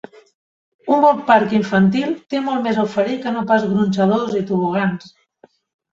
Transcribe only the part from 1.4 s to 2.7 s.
infantil té molt